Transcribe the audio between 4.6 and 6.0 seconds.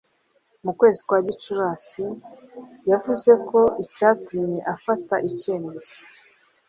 afata icyemezo